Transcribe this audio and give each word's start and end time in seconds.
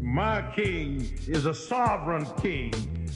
My 0.00 0.42
king 0.54 1.08
is 1.26 1.46
a 1.46 1.54
sovereign 1.54 2.26
king. 2.40 2.72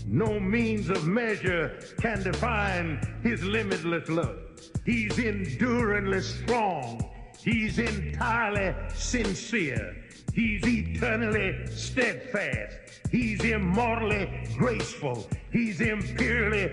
No 0.06 0.40
means 0.40 0.88
of 0.88 1.06
measure 1.06 1.78
can 2.00 2.22
define 2.22 3.00
his 3.22 3.44
limitless 3.44 4.08
love. 4.08 4.38
He's 4.84 5.18
enduringly 5.18 6.20
strong. 6.20 7.08
He's 7.38 7.78
entirely 7.78 8.74
sincere. 8.94 9.96
He's 10.34 10.66
eternally 10.66 11.66
steadfast. 11.66 12.76
He's 13.10 13.42
immortally 13.44 14.46
graceful. 14.56 15.28
He's 15.52 15.80
imperially 15.80 16.72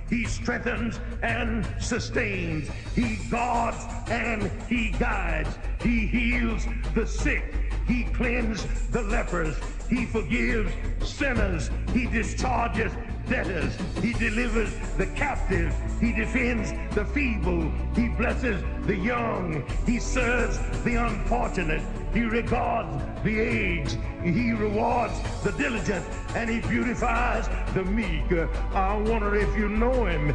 He 0.11 0.25
strengthens 0.25 0.99
and 1.23 1.65
sustains. 1.79 2.69
He 2.93 3.15
guards 3.31 3.77
and 4.09 4.51
he 4.67 4.91
guides. 4.91 5.57
He 5.81 6.05
heals 6.05 6.67
the 6.93 7.07
sick. 7.07 7.55
He 7.87 8.03
cleans 8.03 8.65
the 8.89 9.03
lepers. 9.03 9.55
He 9.89 10.05
forgives 10.05 10.71
sinners. 11.01 11.71
He 11.93 12.07
discharges 12.07 12.91
debtors. 13.29 13.73
He 14.01 14.11
delivers 14.11 14.73
the 14.97 15.05
captive. 15.07 15.73
He 16.01 16.11
defends 16.11 16.73
the 16.93 17.05
feeble. 17.05 17.71
He 17.95 18.09
blesses 18.09 18.61
the 18.85 18.97
young. 18.97 19.63
He 19.85 19.97
serves 19.97 20.59
the 20.83 20.95
unfortunate. 20.95 21.81
He 22.13 22.23
regards 22.23 23.01
the 23.23 23.39
aged. 23.39 23.97
He 24.23 24.51
rewards 24.51 25.19
the 25.43 25.51
diligent. 25.51 26.05
And 26.35 26.49
he 26.49 26.61
beautifies 26.61 27.49
the 27.73 27.83
meek. 27.83 28.31
I 28.73 28.95
wonder 28.97 29.35
if 29.35 29.55
you 29.57 29.67
know 29.67 30.05
him. 30.05 30.33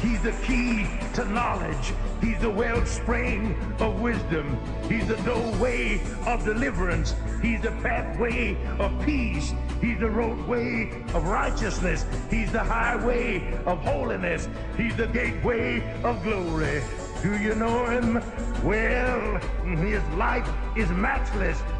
He's 0.00 0.20
the 0.22 0.32
key 0.44 0.86
to 1.14 1.24
knowledge. 1.24 1.92
He's 2.20 2.38
the 2.40 2.50
wellspring 2.50 3.56
of 3.80 4.00
wisdom. 4.00 4.58
He's 4.88 5.06
the 5.06 5.16
doorway 5.18 6.00
of 6.26 6.44
deliverance. 6.44 7.14
He's 7.40 7.62
the 7.62 7.70
pathway 7.82 8.56
of 8.78 8.92
peace. 9.04 9.54
He's 9.80 9.98
the 10.00 10.10
roadway 10.10 10.90
of 11.14 11.24
righteousness. 11.24 12.04
He's 12.30 12.50
the 12.52 12.62
highway 12.62 13.58
of 13.64 13.78
holiness. 13.78 14.48
He's 14.76 14.96
the 14.96 15.06
gateway 15.06 15.80
of 16.02 16.22
glory. 16.24 16.82
Do 17.22 17.36
you 17.36 17.54
know 17.54 17.86
him? 17.86 18.22
Well, 18.64 19.40
his 19.64 20.02
life 20.16 20.48
is 20.76 20.88
matchless. 20.90 21.60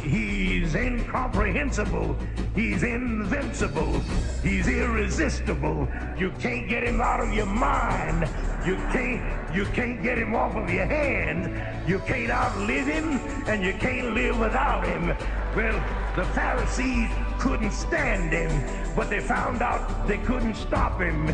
He's 0.00 0.74
incomprehensible. 0.74 2.16
He's 2.54 2.82
invincible. 2.82 4.00
He's 4.42 4.66
irresistible. 4.68 5.88
You 6.18 6.32
can't 6.40 6.68
get 6.68 6.82
him 6.82 7.00
out 7.00 7.20
of 7.20 7.32
your 7.32 7.46
mind. 7.46 8.28
You 8.66 8.76
can't 8.92 9.22
you 9.54 9.66
can't 9.66 10.02
get 10.02 10.18
him 10.18 10.34
off 10.34 10.56
of 10.56 10.70
your 10.70 10.86
hand. 10.86 11.88
You 11.88 11.98
can't 12.00 12.30
outlive 12.30 12.86
him 12.86 13.20
and 13.46 13.62
you 13.62 13.74
can't 13.74 14.14
live 14.14 14.38
without 14.38 14.86
him. 14.86 15.08
Well, 15.54 15.82
the 16.16 16.24
Pharisees 16.32 17.10
couldn't 17.38 17.72
stand 17.72 18.32
him, 18.32 18.50
but 18.96 19.10
they 19.10 19.20
found 19.20 19.62
out 19.62 20.06
they 20.06 20.18
couldn't 20.18 20.54
stop 20.54 21.00
him. 21.00 21.26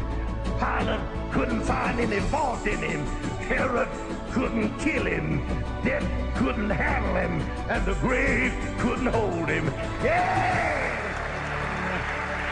Pilate 0.59 1.01
couldn't 1.33 1.63
find 1.63 2.01
any 2.01 2.21
fault 2.21 2.67
in 2.67 2.79
him. 2.79 3.07
Herod 3.49 3.89
couldn't 4.33 4.77
kill 4.79 5.05
him. 5.05 5.47
Death 5.85 6.28
couldn't 6.49 6.71
handle 6.71 7.15
him. 7.15 7.43
And 7.69 7.85
the 7.85 7.93
grave 7.97 8.55
couldn't 8.79 9.09
hold 9.09 9.51
him. 9.51 9.67
Yeah! 10.03 10.89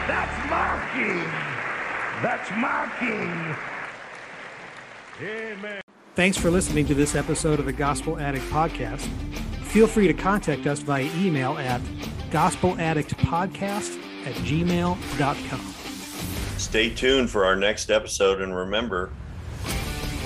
That's 0.07 0.49
my 0.51 0.79
king. 0.93 1.23
That's 2.21 2.51
my 2.51 2.87
king. 2.99 3.55
Amen. 5.27 5.81
Thanks 6.13 6.37
for 6.37 6.51
listening 6.51 6.85
to 6.85 6.93
this 6.93 7.15
episode 7.15 7.59
of 7.59 7.65
the 7.65 7.73
Gospel 7.73 8.19
Addict 8.19 8.45
Podcast. 8.51 9.07
Feel 9.63 9.87
free 9.87 10.05
to 10.05 10.13
contact 10.13 10.67
us 10.67 10.77
via 10.81 11.09
email 11.15 11.57
at 11.57 11.81
gospeladdictpodcast 12.29 14.27
at 14.27 14.35
gmail.com. 14.35 15.73
Stay 16.59 16.91
tuned 16.91 17.31
for 17.31 17.45
our 17.45 17.55
next 17.55 17.89
episode 17.89 18.41
and 18.41 18.55
remember, 18.55 19.09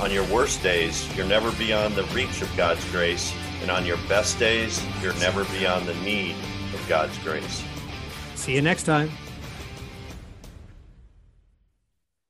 on 0.02 0.12
your 0.12 0.26
worst 0.26 0.62
days, 0.62 1.08
you're 1.16 1.26
never 1.26 1.54
beyond 1.54 1.96
the 1.96 2.04
reach 2.14 2.42
of 2.42 2.54
God's 2.58 2.84
grace, 2.92 3.34
and 3.62 3.72
on 3.72 3.86
your 3.86 3.98
best 4.08 4.40
days, 4.40 4.84
you're 5.02 5.14
never 5.16 5.46
beyond 5.46 5.88
the 5.88 5.96
need 5.96 6.36
of 6.74 6.86
God's 6.88 7.18
grace. 7.20 7.64
See 8.36 8.56
you 8.56 8.62
next 8.62 8.84
time. 8.84 9.12